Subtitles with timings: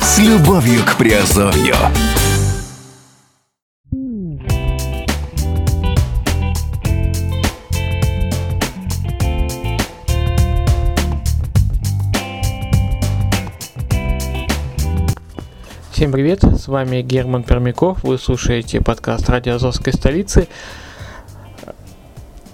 [0.00, 1.76] С любовью к Приазовью.
[15.96, 20.46] Всем привет, с вами Герман Пермяков, вы слушаете подкаст Радио Азовской столицы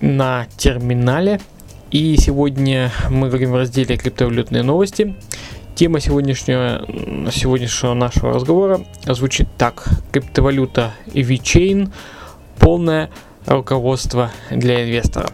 [0.00, 1.40] на терминале.
[1.90, 5.16] И сегодня мы говорим в разделе криптовалютные новости.
[5.74, 6.86] Тема сегодняшнего,
[7.32, 9.88] сегодняшнего нашего разговора звучит так.
[10.12, 11.90] Криптовалюта и VeChain–
[12.60, 13.10] полное
[13.46, 15.30] руководство для инвестора.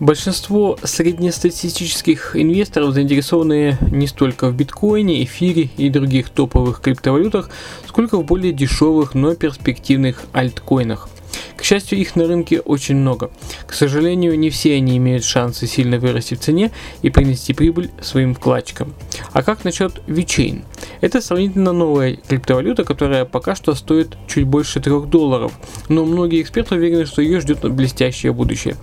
[0.00, 7.50] Большинство среднестатистических инвесторов заинтересованы не столько в биткоине, эфире и других топовых криптовалютах,
[7.84, 11.08] сколько в более дешевых, но перспективных альткоинах.
[11.56, 13.32] К счастью, их на рынке очень много.
[13.66, 16.70] К сожалению, не все они имеют шансы сильно вырасти в цене
[17.02, 18.94] и принести прибыль своим вкладчикам.
[19.32, 20.62] А как насчет VeChain?
[21.00, 25.52] Это сравнительно новая криптовалюта, которая пока что стоит чуть больше 3 долларов,
[25.88, 28.76] но многие эксперты уверены, что ее ждет блестящее будущее.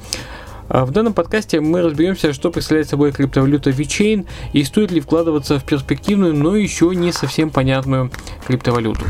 [0.67, 5.59] А В данном подкасте мы разберемся, что представляет собой криптовалюта VeChain и стоит ли вкладываться
[5.59, 8.11] в перспективную, но еще не совсем понятную
[8.47, 9.05] криптовалюту.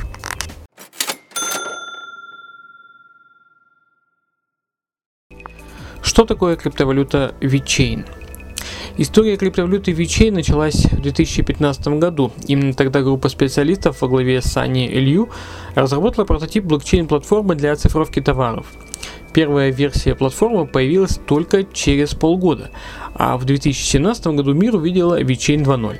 [6.02, 8.06] Что такое криптовалюта VeChain?
[8.98, 12.32] История криптовалюты VeChain началась в 2015 году.
[12.48, 15.30] Именно тогда группа специалистов во главе с Сани Илью
[15.74, 18.68] разработала прототип блокчейн-платформы для оцифровки товаров.
[19.36, 22.72] Первая версия платформы появилась только через полгода,
[23.16, 25.98] а в 2017 году мир увидела VeChain 2.0.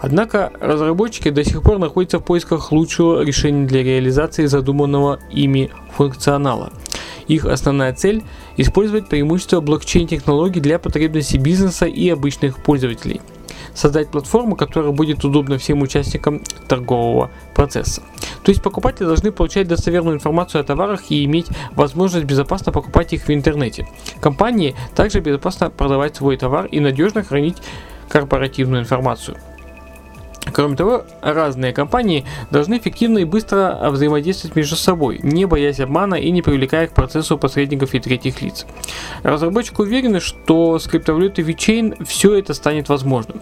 [0.00, 6.72] Однако разработчики до сих пор находятся в поисках лучшего решения для реализации задуманного ими функционала.
[7.28, 8.22] Их основная цель–
[8.56, 13.20] использовать преимущества блокчейн-технологий для потребностей бизнеса и обычных пользователей.
[13.74, 18.02] Создать платформу, которая будет удобна всем участникам торгового процесса.
[18.42, 23.28] То есть покупатели должны получать достоверную информацию о товарах и иметь возможность безопасно покупать их
[23.28, 23.86] в интернете.
[24.20, 27.58] Компании также безопасно продавать свой товар и надежно хранить
[28.08, 29.36] корпоративную информацию.
[30.52, 36.30] Кроме того, разные компании должны эффективно и быстро взаимодействовать между собой, не боясь обмана и
[36.30, 38.66] не привлекая к процессу посредников и третьих лиц.
[39.22, 43.40] Разработчики уверены, что с криптовалютой VeChain все это станет возможным.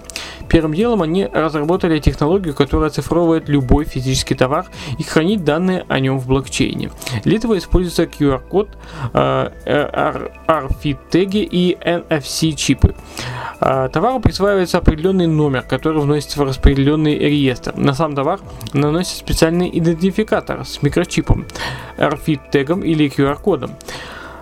[0.48, 4.66] Первым делом они разработали технологию, которая оцифровывает любой физический товар
[4.98, 6.90] и хранит данные о нем в блокчейне.
[7.24, 8.68] Для этого используется QR-код,
[9.12, 12.94] RFID-теги и NFC-чипы.
[13.60, 17.74] Товару присваивается определенный номер, который вносится в распределенный реестр.
[17.76, 18.40] На сам товар
[18.72, 21.46] наносится специальный идентификатор с микрочипом,
[21.96, 23.72] RFID-тегом или QR-кодом.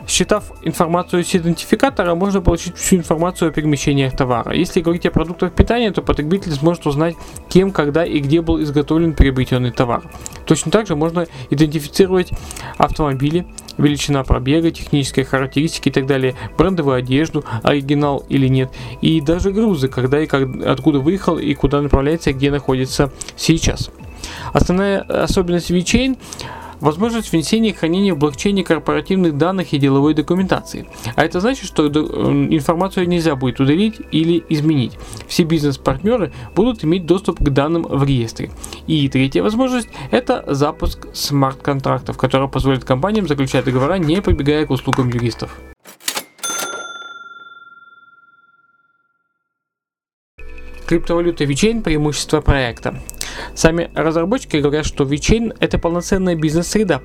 [0.09, 4.55] Считав информацию с идентификатора, можно получить всю информацию о перемещениях товара.
[4.55, 7.15] Если говорить о продуктах питания, то потребитель сможет узнать,
[7.51, 10.03] кем, когда и где был изготовлен приобретенный товар.
[10.47, 12.31] Точно так же можно идентифицировать
[12.79, 13.47] автомобили,
[13.79, 19.89] величина пробега, технические характеристики и так далее, брендовую одежду, оригинал или нет, и даже грузы,
[19.89, 23.91] когда и как, откуда выехал и куда направляется, и где находится сейчас.
[24.53, 26.19] Основная особенность VeChain
[26.81, 30.87] возможность внесения и хранения в блокчейне корпоративных данных и деловой документации.
[31.17, 34.99] А это значит, что информацию нельзя будет удалить или изменить.
[35.27, 38.51] Все бизнес-партнеры будут иметь доступ к данным в реестре.
[38.87, 45.09] И третья возможность– это запуск смарт-контрактов, который позволит компаниям заключать договора, не прибегая к услугам
[45.09, 45.59] юристов.
[50.87, 52.99] Криптовалюта VeChain– преимущество проекта.
[53.55, 57.01] Сами разработчики говорят, что VeChain– это полноценная бизнес-среда,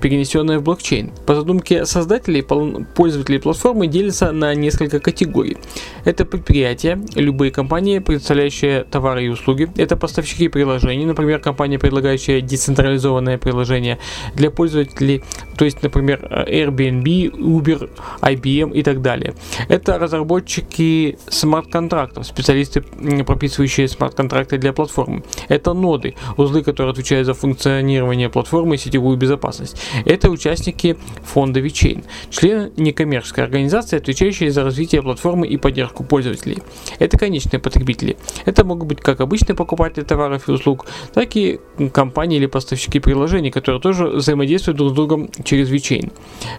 [0.00, 1.12] перенесенная в блокчейн.
[1.26, 5.56] По задумке создателей, пользователи платформы делятся на несколько категорий.
[6.04, 9.68] Это предприятия, любые компании, представляющие товары и услуги.
[9.76, 13.98] Это поставщики приложений, например, компания, предлагающая децентрализованное приложение
[14.34, 15.22] для пользователей,
[15.56, 17.90] то есть, например, Airbnb, Uber,
[18.20, 19.34] IBM и так далее.
[19.68, 22.82] Это разработчики смарт-контрактов, специалисты,
[23.26, 25.22] прописывающие смарт-контракты для платформы.
[25.48, 29.76] Это ноды, узлы, которые отвечают за функционирование платформы и сетевую безопасность безопасность.
[30.04, 36.58] Это участники фонда VeChain, члены некоммерческой организации, отвечающие за развитие платформы и поддержку пользователей.
[36.98, 38.16] Это конечные потребители.
[38.44, 41.60] Это могут быть как обычные покупатели товаров и услуг, так и
[41.92, 46.12] компании или поставщики приложений, которые тоже взаимодействуют друг с другом через VeChain.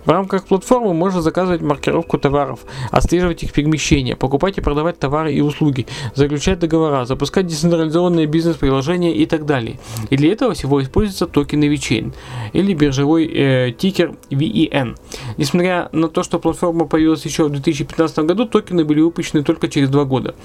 [0.05, 2.59] В рамках платформы можно заказывать маркировку товаров,
[2.91, 5.85] отслеживать их перемещение, покупать и продавать товары и услуги,
[6.15, 9.79] заключать договора, запускать децентрализованные бизнес-приложения и так далее.
[10.09, 12.13] И для этого всего используются токены VeChain
[12.53, 14.97] или биржевой э, тикер VEN.
[15.37, 19.89] Несмотря на то, что платформа появилась еще в 2015 году, токены были выпущены только через
[19.89, 20.35] два года.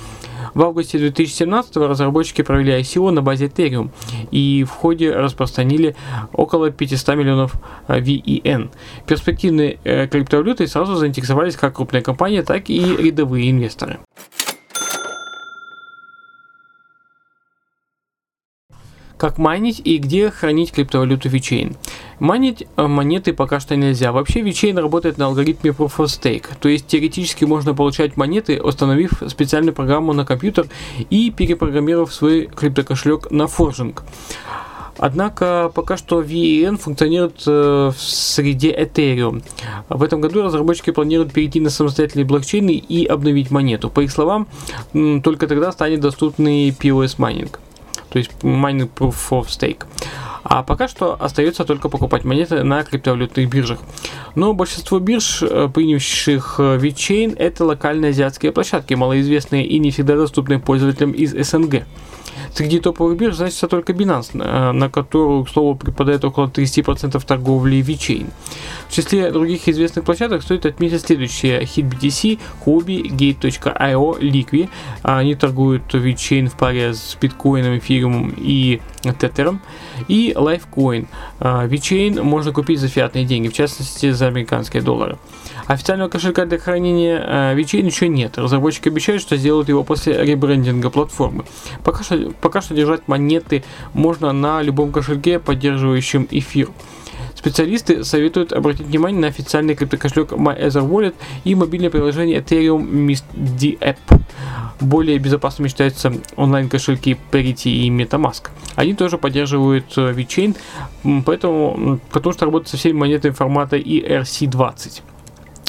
[0.55, 3.91] В августе 2017 разработчики провели ICO на базе Ethereum
[4.31, 5.95] и в ходе распространили
[6.33, 7.55] около 500 миллионов
[7.87, 8.71] э, VEN.
[9.07, 13.99] Перспективные э, криптовалюты сразу заинтересовались как крупные компании, так и рядовые инвесторы.
[19.19, 21.77] Как майнить и где хранить криптовалюту VeChain?
[22.21, 24.13] Майнить э, монеты пока что нельзя.
[24.13, 29.21] Вообще VeChain работает на алгоритме Proof of Stake, то есть теоретически можно получать монеты, установив
[29.27, 30.69] специальную программу на компьютер
[31.11, 34.05] и перепрограммировав свой криптокошелек на форжинг.
[34.99, 39.43] Однако пока что VEN функционирует э, в среде Ethereum.
[39.89, 43.91] В этом году разработчики планируют перейти на самостоятельные блокчейны и обновить монету.
[43.91, 44.47] По их словам,
[45.25, 47.59] только тогда станет доступный POS майнинг
[48.11, 49.85] то есть Mining Proof of Stake.
[50.45, 53.81] А пока что остается только покупать монеты на криптовалютных биржах.
[54.35, 60.17] Но большинство бирж, э, принявших э, VeChain, это локальные азиатские площадки, малоизвестные и не всегда
[60.17, 61.85] доступные пользователям из СНГ.
[62.55, 67.79] Среди топовых бирж значится только Binance, э, на которую, к слову, припадает около 30% торговли
[67.79, 68.31] VeChain.
[68.89, 71.63] В числе других известных площадок стоит отметить следующие.
[71.63, 74.69] HitBTC, Huobi, Gate.io, Liqui.
[75.03, 78.81] Они торгуют VeChain в паре с биткоином, эфириумом и
[79.21, 79.61] тетером.
[80.09, 81.07] И Lifecoin.
[81.41, 85.19] VeChain можно купить за фиатные деньги, в частности за американские доллары.
[85.67, 88.39] Официального кошелька для хранения э, VeChain еще нет.
[88.39, 91.45] Разработчики обещают, что сделают его после ребрендинга платформы.
[91.85, 93.65] Пока что, пока что держать монеты
[93.95, 96.69] можно на любом кошельке, поддерживающем эфир.
[97.35, 101.15] Специалисты советуют обратить внимание на официальный криптокошелек MyEtherWallet
[101.45, 104.21] и мобильное приложение Ethereum MistD App.
[104.81, 108.51] Более безопасными считаются онлайн-кошельки Parity и MetaMask.
[108.75, 110.57] Они тоже поддерживают э, VeChain,
[111.25, 115.03] поэтому, потому что работают со всеми монетами формата ERC20.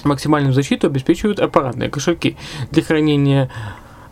[0.06, 2.38] Максимальную защиту обеспечивают аппаратные кошельки.
[2.72, 3.50] Для хранения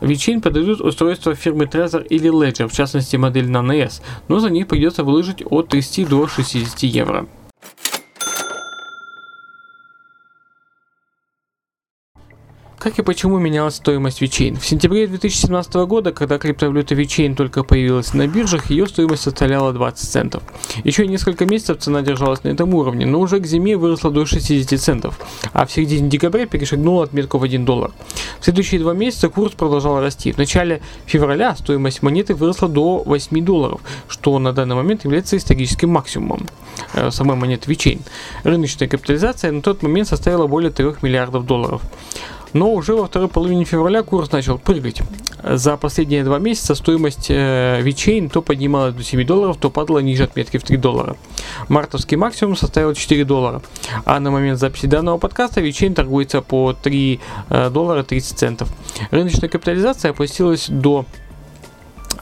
[0.01, 4.67] VeChain продают устройства фирмы Trezor или Ledger, в частности модель Nano S, но за них
[4.67, 7.27] придется выложить от 30 до 60 евро.
[12.79, 14.59] Как и почему менялась стоимость VeChain?
[14.59, 20.07] В сентябре 2017 года, когда криптовалюта VeChain только появилась на биржах, ее стоимость составляла 20
[20.07, 20.43] центов.
[20.83, 24.79] Еще несколько месяцев цена держалась на этом уровне, но уже к зиме выросла до 60
[24.79, 25.19] центов,
[25.53, 27.91] а в середине декабря перешагнула отметку в 1 доллар.
[28.39, 30.31] В следующие два месяца курс продолжал расти.
[30.31, 35.89] В начале февраля стоимость монеты выросла до 8 долларов, что на данный момент является историческим
[35.89, 36.45] максимумом
[36.93, 38.01] э, самой монеты VeChain.
[38.43, 41.81] Рыночная капитализация на тот момент составила более 3 миллиардов долларов.
[42.53, 45.01] Но уже во второй половине февраля курс начал прыгать.
[45.43, 50.23] За последние два месяца стоимость э, VeChain то поднималась до 7 долларов, то падала ниже
[50.23, 51.15] отметки в 3 доллара.
[51.69, 53.61] Мартовский максимум составил 4 доллара.
[54.05, 58.69] А на момент записи данного подкаста VeChain торгуется по 3 э, доллара 30 центов.
[59.11, 61.05] Рыночная капитализация опустилась до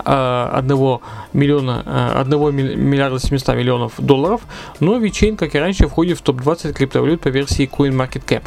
[0.04, 0.98] 1 э,
[1.34, 4.42] миллиона, 1 миллиарда 700 миллионов долларов,
[4.80, 8.44] но VeChain, как и раньше, входит в топ-20 криптовалют по версии CoinMarketCap.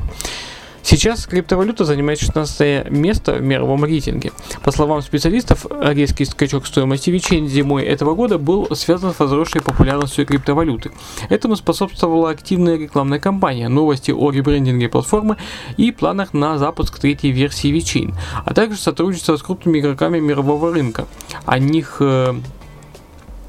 [0.91, 4.33] Сейчас криптовалюта занимает 16 место в мировом рейтинге.
[4.65, 10.25] По словам специалистов, резкий скачок стоимости ВИЧей зимой этого года был связан с возросшей популярностью
[10.25, 10.91] криптовалюты.
[11.29, 15.37] Этому способствовала активная рекламная кампания, новости о ребрендинге платформы
[15.77, 18.15] и планах на запуск третьей версии VeChain,
[18.47, 21.07] а также сотрудничество с крупными игроками мирового рынка.
[21.45, 22.35] О них э,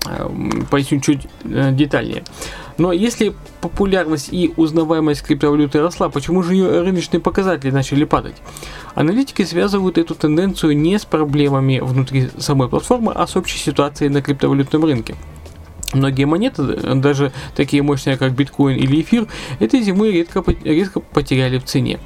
[0.07, 0.29] э,
[0.69, 2.25] поясню чуть э, детальнее.
[2.79, 8.37] Но если популярность и узнаваемость криптовалюты росла, почему же ее рыночные показатели начали падать?
[8.95, 14.21] Аналитики связывают эту тенденцию не с проблемами внутри самой платформы, а с общей ситуацией на
[14.21, 15.15] криптовалютном рынке.
[15.93, 16.63] Многие монеты,
[16.95, 19.27] даже такие мощные, как биткоин или эфир,
[19.59, 21.99] этой зимой редко, редко потеряли в цене.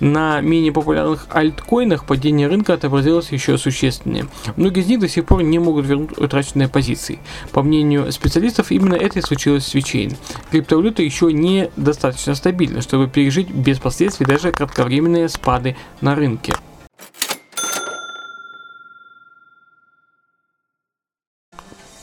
[0.00, 4.26] На менее популярных альткоинах падение рынка отобразилось еще существеннее.
[4.56, 7.18] Многие из них до сих пор не могут вернуть утраченные позиции.
[7.52, 10.16] По мнению специалистов, именно это и случилось с VeChain.
[10.50, 16.54] Криптовалюта еще не достаточно стабильна, чтобы пережить без последствий даже кратковременные спады на рынке.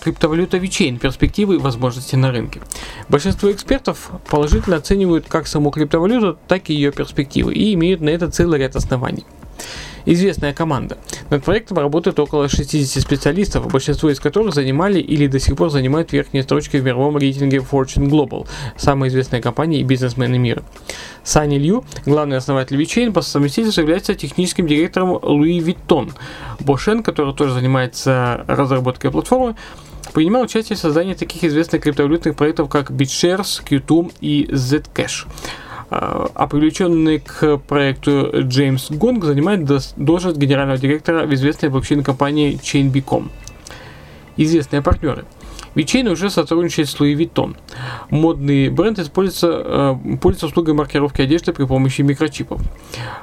[0.01, 2.61] Криптовалюта VeChain, перспективы и возможности на рынке.
[3.07, 8.29] Большинство экспертов положительно оценивают как саму криптовалюту, так и ее перспективы и имеют на это
[8.29, 9.25] целый ряд оснований
[10.05, 10.97] известная команда.
[11.29, 16.11] Над проектом работает около 60 специалистов, большинство из которых занимали или до сих пор занимают
[16.11, 20.63] верхние строчки в мировом рейтинге Fortune Global, самой известной компании и бизнесмены мира.
[21.23, 26.11] Сани Лью, главный основатель VeChain, по совместительству является техническим директором Louis Vuitton.
[26.59, 29.55] Бошен, который тоже занимается разработкой платформы,
[30.13, 35.27] принимал участие в создании таких известных криптовалютных проектов, как BitShares, Q2 и Zcash
[35.93, 39.65] а привлеченный к проекту Джеймс Гонг занимает
[39.97, 43.29] должность генерального директора в известной блокчейн-компании Chain.com.
[44.37, 45.25] Известные партнеры–
[45.75, 47.55] VeChain уже сотрудничает с Louis Vuitton.
[48.09, 52.61] Модный бренд используется, э, пользуется услугой маркировки одежды при помощи микрочипов.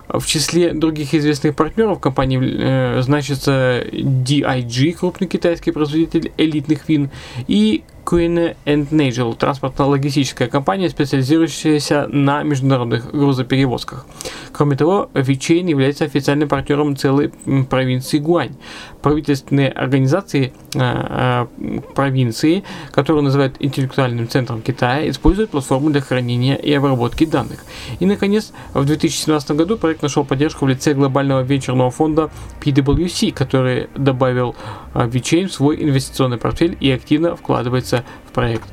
[0.08, 7.10] В числе других известных партнеров компании э, значится DIG, крупный китайский производитель элитных вин,
[7.46, 14.06] и Queen and Nagel, транспортно-логистическая компания, специализирующаяся на международных грузоперевозках.
[14.52, 17.30] Кроме того, VeChain является официальным партнером целой
[17.68, 18.56] провинции Гуань.
[19.02, 26.72] Правительственные организации э, э, провинции, которые называют интеллектуальным центром Китая, используют платформу для хранения и
[26.72, 27.64] обработки данных.
[28.00, 32.30] И, наконец, в 2017 году проект нашел поддержку в лице глобального венчурного фонда
[32.62, 34.56] PwC, который добавил
[34.94, 38.68] VeChain в свой инвестиционный портфель и активно вкладывается в проект.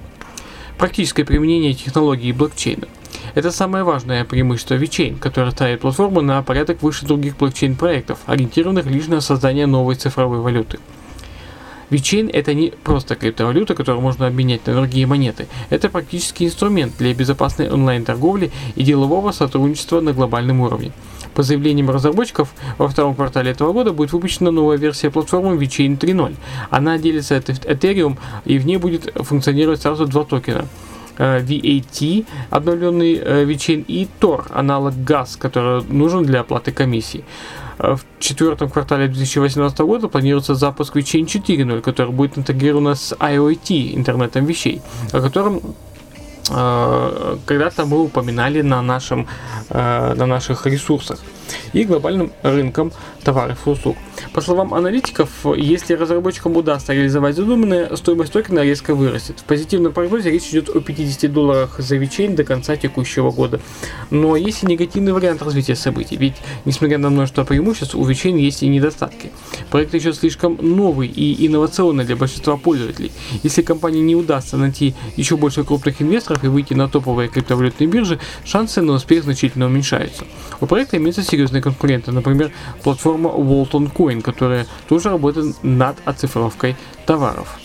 [0.77, 2.87] Практическое применение технологии блокчейна–
[3.33, 9.07] это самое важное преимущество VeChain, которое ставит платформу на порядок выше других блокчейн-проектов, ориентированных лишь
[9.07, 10.79] на создание новой цифровой валюты.
[11.89, 15.47] VeChain это не просто криптовалюта, которую можно обменять на другие монеты.
[15.69, 20.91] Это практически инструмент для безопасной онлайн-торговли и делового сотрудничества на глобальном уровне.
[21.35, 26.35] По заявлениям разработчиков, во втором квартале этого года будет выпущена новая версия платформы VeChain 3.0.
[26.69, 30.65] Она делится от Ethereum и в ней будет функционировать сразу два токена–
[31.17, 37.23] Э, VAT, обновленный э, VeChain, и Tor, аналог GAS, который нужен для оплаты комиссий.
[37.79, 43.95] Э, в четвертом квартале 2018 года планируется запуск VeChain 4.0, который будет интегрирован с IoT,
[43.95, 44.81] интернетом вещей,
[45.13, 45.61] о котором
[46.47, 49.27] когда-то мы упоминали на, нашем,
[49.69, 51.19] на наших ресурсах
[51.73, 52.91] и глобальным рынком
[53.23, 53.97] товаров и услуг.
[54.33, 59.39] По словам аналитиков, если разработчикам удастся реализовать задуманное, стоимость токена резко вырастет.
[59.39, 63.59] В позитивном прогнозе речь идет о 50 долларах за VeChain до конца текущего года.
[64.09, 66.35] Но есть и негативный вариант развития событий, ведь
[66.65, 69.31] несмотря на множество преимуществ, у VeChain есть и недостатки.
[69.69, 73.11] Проект еще слишком новый и инновационный для большинства пользователей.
[73.43, 78.19] Если компании не удастся найти еще больше крупных инвесторов и выйти на топовые криптовалютные биржи,
[78.43, 80.25] шансы на успех значительно уменьшаются.
[80.59, 82.51] У проекта имеются серьезные конкуренты, например,
[82.83, 86.75] платформа Walton Coin, которая тоже работает над оцифровкой
[87.05, 87.59] товаров.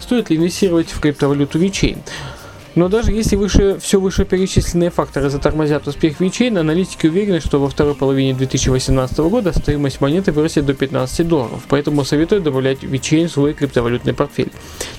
[0.00, 1.98] Стоит ли инвестировать в криптовалюту VeChain?
[2.76, 7.94] Но даже если выше, все вышеперечисленные факторы затормозят успех VeChain, аналитики уверены, что во второй
[7.94, 13.54] половине 2018 года стоимость монеты вырастет до 15 долларов, поэтому советую добавлять VeChain в свой
[13.54, 14.52] криптовалютный портфель.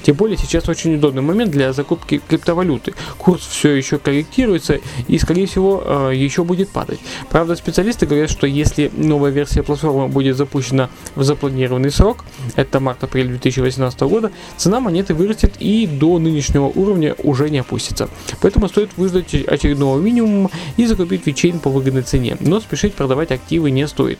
[0.04, 2.94] Тем более сейчас очень удобный момент для закупки криптовалюты.
[3.18, 7.00] Курс все еще корректируется и, скорее всего, э, еще будет падать.
[7.30, 12.26] Правда, специалисты говорят, что если новая версия платформы будет запущена в запланированный срок,
[12.56, 18.10] это март-апрель 2018 года, цена монеты вырастет и до нынешнего уровня уже не опустится.
[18.42, 23.72] Поэтому стоит выждать очередного минимума и закупить VeChain по выгодной цене, но спешить продавать активы
[23.72, 24.20] не стоит.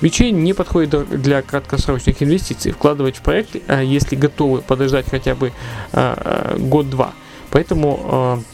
[0.00, 2.72] VeChain не подходит для краткосрочных инвестиций.
[2.72, 5.52] Вкладывать в проект, а если готовы подождать хотя бы
[5.92, 7.12] а, а, год-два.
[7.50, 8.44] Поэтому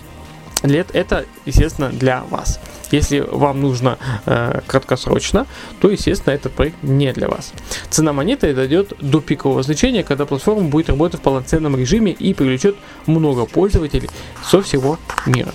[0.62, 2.60] лет это, естественно, для вас.
[2.90, 5.46] Если вам нужно э, краткосрочно,
[5.80, 7.52] то, естественно, этот проект не для вас.
[7.90, 12.76] Цена монеты дойдет до пикового значения, когда платформа будет работать в полноценном режиме и привлечет
[13.06, 14.10] много пользователей
[14.44, 15.52] со всего мира.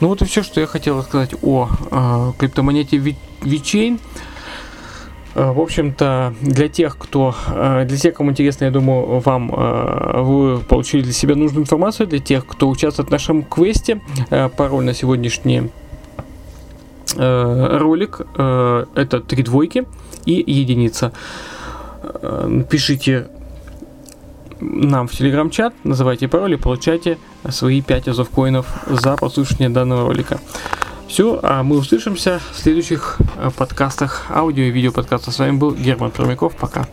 [0.00, 3.96] Ну вот и все, что я хотел сказать о э, криптомонете VeChain.
[3.96, 4.33] Э,
[5.34, 10.58] в общем-то, для тех, кто, э, для тех, кому интересно, я думаю, вам э, вы
[10.60, 12.06] получили для себя нужную информацию.
[12.06, 14.00] Для тех, кто участвует в нашем квесте,
[14.56, 15.70] пароль на сегодняшний
[17.16, 19.86] ролик это три двойки
[20.24, 21.12] и единица.
[22.68, 23.28] Пишите
[24.60, 30.40] нам в телеграм-чат, называйте пароль и получайте свои 5 азов коинов за прослушивание данного ролика.
[31.14, 35.32] Все, а мы услышимся в следующих э, подкастах, аудио и видео подкастов.
[35.32, 36.56] С вами был Герман Пермяков.
[36.56, 36.88] Пока.